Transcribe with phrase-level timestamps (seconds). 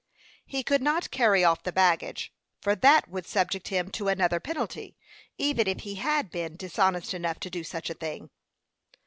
[0.47, 4.97] He could not carry off the baggage, for that would subject him to another penalty,
[5.37, 8.31] even if he had been dishonest enough to do such a thing.